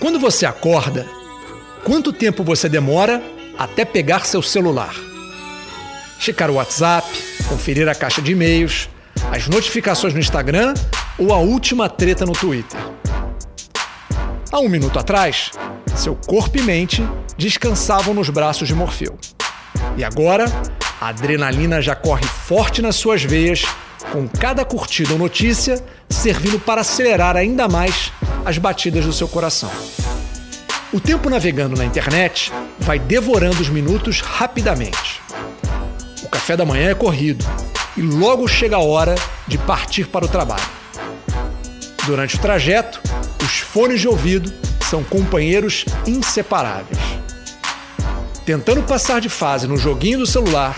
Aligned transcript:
Quando 0.00 0.18
você 0.18 0.46
acorda, 0.46 1.06
quanto 1.84 2.10
tempo 2.10 2.42
você 2.42 2.70
demora 2.70 3.22
até 3.58 3.84
pegar 3.84 4.24
seu 4.24 4.40
celular? 4.40 4.94
Checar 6.18 6.50
o 6.50 6.54
WhatsApp, 6.54 7.06
conferir 7.46 7.86
a 7.86 7.94
caixa 7.94 8.22
de 8.22 8.32
e-mails, 8.32 8.88
as 9.30 9.46
notificações 9.46 10.14
no 10.14 10.18
Instagram 10.18 10.72
ou 11.18 11.34
a 11.34 11.36
última 11.36 11.86
treta 11.86 12.24
no 12.24 12.32
Twitter? 12.32 12.80
Há 14.50 14.58
um 14.58 14.70
minuto 14.70 14.98
atrás, 14.98 15.50
seu 15.94 16.16
corpo 16.16 16.56
e 16.56 16.62
mente 16.62 17.06
descansavam 17.36 18.14
nos 18.14 18.30
braços 18.30 18.66
de 18.66 18.74
Morfeu. 18.74 19.18
E 19.98 20.02
agora, 20.02 20.46
a 20.98 21.08
adrenalina 21.08 21.82
já 21.82 21.94
corre 21.94 22.24
forte 22.24 22.80
nas 22.80 22.96
suas 22.96 23.22
veias, 23.22 23.64
com 24.10 24.26
cada 24.26 24.64
curtida 24.64 25.12
ou 25.12 25.18
notícia 25.18 25.84
servindo 26.08 26.58
para 26.58 26.80
acelerar 26.80 27.36
ainda 27.36 27.68
mais 27.68 28.10
as 28.44 28.58
batidas 28.58 29.04
do 29.04 29.12
seu 29.12 29.28
coração. 29.28 29.70
O 30.92 30.98
tempo 30.98 31.30
navegando 31.30 31.76
na 31.76 31.84
internet 31.84 32.52
vai 32.78 32.98
devorando 32.98 33.60
os 33.60 33.68
minutos 33.68 34.20
rapidamente. 34.20 35.20
O 36.22 36.28
café 36.28 36.56
da 36.56 36.64
manhã 36.64 36.90
é 36.90 36.94
corrido 36.94 37.44
e 37.96 38.02
logo 38.02 38.48
chega 38.48 38.76
a 38.76 38.80
hora 38.80 39.14
de 39.46 39.56
partir 39.58 40.06
para 40.08 40.24
o 40.24 40.28
trabalho. 40.28 40.68
Durante 42.06 42.36
o 42.36 42.40
trajeto, 42.40 43.00
os 43.42 43.58
fones 43.58 44.00
de 44.00 44.08
ouvido 44.08 44.52
são 44.88 45.04
companheiros 45.04 45.84
inseparáveis. 46.06 46.98
Tentando 48.44 48.82
passar 48.82 49.20
de 49.20 49.28
fase 49.28 49.68
no 49.68 49.76
joguinho 49.76 50.18
do 50.18 50.26
celular, 50.26 50.76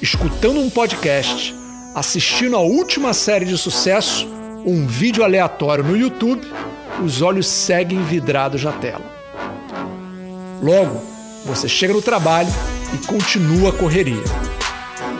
escutando 0.00 0.60
um 0.60 0.70
podcast, 0.70 1.54
assistindo 1.94 2.56
a 2.56 2.60
última 2.60 3.12
série 3.12 3.44
de 3.44 3.58
sucesso 3.58 4.26
ou 4.64 4.72
um 4.72 4.86
vídeo 4.86 5.22
aleatório 5.22 5.84
no 5.84 5.96
YouTube, 5.96 6.46
os 7.00 7.22
olhos 7.22 7.46
seguem 7.46 8.02
vidrados 8.02 8.62
na 8.64 8.72
tela. 8.72 9.04
Logo, 10.62 11.02
você 11.44 11.68
chega 11.68 11.92
no 11.92 12.02
trabalho 12.02 12.52
e 12.94 13.06
continua 13.06 13.70
a 13.70 13.72
correria, 13.72 14.22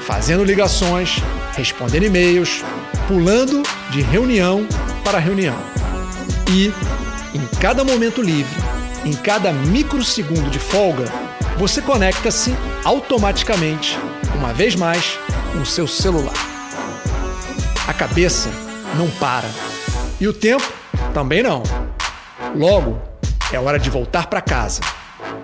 fazendo 0.07 0.45
ligações, 0.45 1.17
respondendo 1.57 2.05
e-mails, 2.05 2.63
pulando 3.09 3.63
de 3.91 4.03
reunião 4.03 4.67
para 5.05 5.19
reunião. 5.19 5.57
E, 6.51 6.73
em 7.35 7.47
cada 7.61 7.85
momento 7.85 8.23
livre, 8.23 8.61
em 9.05 9.13
cada 9.15 9.53
microsegundo 9.53 10.51
de 10.51 10.59
folga, 10.59 11.05
você 11.59 11.83
conecta-se 11.83 12.55
automaticamente, 12.85 13.99
uma 14.37 14.53
vez 14.53 14.75
mais, 14.75 15.19
com 15.53 15.65
seu 15.65 15.87
celular. 15.87 16.35
A 17.87 17.93
cabeça 17.93 18.49
não 18.97 19.11
para 19.11 19.49
e 20.21 20.29
o 20.29 20.33
tempo 20.33 20.82
também 21.13 21.43
não. 21.43 21.63
Logo, 22.55 23.01
é 23.53 23.59
hora 23.59 23.79
de 23.79 23.91
voltar 23.91 24.27
para 24.27 24.41
casa, 24.41 24.81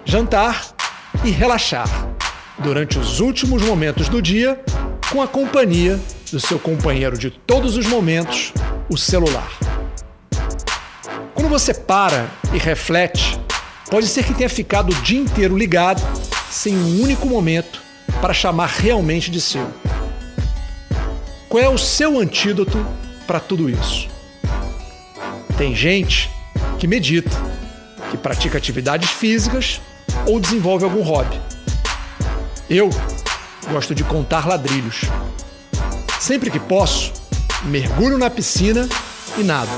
jantar 0.05 0.67
e 1.25 1.31
relaxar 1.31 1.89
durante 2.59 2.99
os 2.99 3.21
últimos 3.21 3.63
momentos 3.63 4.09
do 4.09 4.21
dia 4.21 4.61
com 5.11 5.23
a 5.23 5.29
companhia 5.29 5.99
do 6.31 6.41
seu 6.41 6.59
companheiro 6.59 7.17
de 7.17 7.31
todos 7.31 7.77
os 7.77 7.87
momentos, 7.87 8.53
o 8.89 8.97
celular. 8.97 9.51
Quando 11.35 11.49
você 11.49 11.73
para 11.73 12.29
e 12.53 12.59
reflete, 12.59 13.39
pode 13.91 14.07
ser 14.07 14.25
que 14.25 14.35
tenha 14.35 14.49
ficado 14.49 14.91
o 14.91 15.03
dia 15.03 15.21
inteiro 15.21 15.57
ligado 15.57 16.03
sem 16.51 16.77
um 16.77 17.03
único 17.03 17.27
momento 17.27 17.81
para 18.21 18.35
chamar 18.35 18.67
realmente 18.67 19.31
de 19.31 19.41
seu. 19.41 19.67
Qual 21.49 21.63
é 21.63 21.69
o 21.69 21.79
seu 21.79 22.19
antídoto 22.19 22.85
para 23.27 23.41
tudo 23.41 23.71
isso? 23.71 24.18
Tem 25.59 25.75
gente 25.75 26.31
que 26.79 26.87
medita, 26.87 27.37
que 28.13 28.17
pratica 28.17 28.57
atividades 28.57 29.11
físicas 29.11 29.81
ou 30.25 30.39
desenvolve 30.39 30.85
algum 30.85 31.03
hobby. 31.03 31.37
Eu 32.71 32.89
gosto 33.69 33.93
de 33.93 34.05
contar 34.05 34.47
ladrilhos. 34.47 35.01
Sempre 36.21 36.49
que 36.49 36.61
posso, 36.61 37.13
mergulho 37.65 38.17
na 38.17 38.31
piscina 38.31 38.89
e 39.37 39.43
nado. 39.43 39.71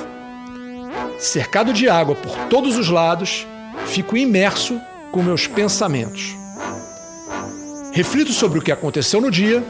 Cercado 1.18 1.72
de 1.72 1.88
água 1.88 2.14
por 2.14 2.36
todos 2.50 2.76
os 2.76 2.90
lados, 2.90 3.46
fico 3.86 4.18
imerso 4.18 4.78
com 5.10 5.22
meus 5.22 5.46
pensamentos. 5.46 6.36
Reflito 7.90 8.34
sobre 8.34 8.58
o 8.58 8.62
que 8.62 8.70
aconteceu 8.70 9.18
no 9.18 9.30
dia 9.30 9.64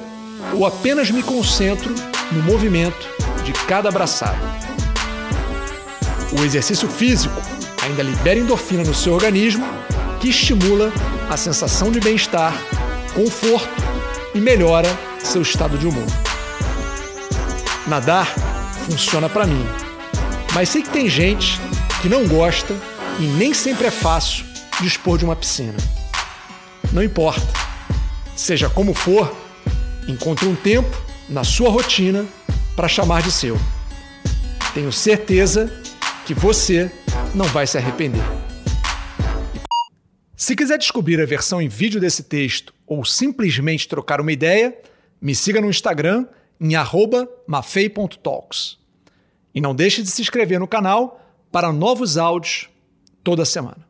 ou 0.55 0.67
apenas 0.67 1.09
me 1.09 1.23
concentro 1.23 1.95
no 2.33 2.43
movimento 2.43 3.09
de 3.45 3.53
cada 3.53 3.91
abraçada. 3.91 4.70
O 6.39 6.45
exercício 6.45 6.89
físico 6.89 7.35
ainda 7.83 8.03
libera 8.03 8.39
endorfina 8.39 8.85
no 8.85 8.95
seu 8.95 9.15
organismo, 9.15 9.67
que 10.21 10.29
estimula 10.29 10.93
a 11.29 11.37
sensação 11.37 11.91
de 11.91 12.01
bem-estar, 12.01 12.55
conforto 13.15 13.69
e 14.35 14.41
melhora 14.41 14.89
seu 15.23 15.43
estado 15.43 15.77
de 15.77 15.87
humor. 15.87 16.07
Nadar 17.87 18.27
funciona 18.87 19.29
para 19.29 19.47
mim, 19.47 19.67
mas 20.55 20.69
sei 20.69 20.83
que 20.83 20.91
tem 20.91 21.09
gente 21.09 21.61
que 22.01 22.09
não 22.09 22.27
gosta 22.29 22.75
e 23.19 23.23
nem 23.23 23.53
sempre 23.53 23.87
é 23.87 23.91
fácil 23.91 24.45
dispor 24.81 25.19
de 25.19 25.25
uma 25.25 25.37
piscina. 25.37 25.77
Não 26.93 27.03
importa. 27.03 27.47
Seja 28.37 28.71
como 28.71 28.95
for, 28.95 29.35
encontre 30.09 30.47
um 30.47 30.55
tempo 30.55 30.97
na 31.29 31.45
sua 31.45 31.69
rotina 31.69 32.25
para 32.75 32.89
chamar 32.89 33.23
de 33.23 33.31
seu. 33.31 33.59
Tenho 34.73 34.93
certeza 34.93 35.80
que 36.31 36.35
você 36.35 36.89
não 37.35 37.47
vai 37.47 37.67
se 37.67 37.77
arrepender. 37.77 38.23
Se 40.37 40.55
quiser 40.55 40.79
descobrir 40.79 41.21
a 41.21 41.27
versão 41.27 41.61
em 41.61 41.67
vídeo 41.67 42.01
desse 42.01 42.23
texto 42.23 42.73
ou 42.87 43.05
simplesmente 43.05 43.89
trocar 43.89 44.21
uma 44.21 44.31
ideia, 44.31 44.79
me 45.21 45.35
siga 45.35 45.61
no 45.61 45.69
Instagram 45.69 46.29
em 46.61 46.77
mafei.talks. 47.49 48.79
E 49.53 49.61
não 49.61 49.75
deixe 49.75 50.03
de 50.03 50.09
se 50.09 50.23
inscrever 50.23 50.61
no 50.61 50.69
canal 50.69 51.21
para 51.51 51.73
novos 51.73 52.17
áudios 52.17 52.69
toda 53.25 53.45
semana. 53.45 53.90